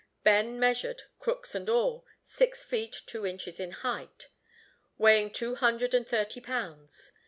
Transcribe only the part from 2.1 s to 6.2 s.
six feet two inches in height, weighing two hundred and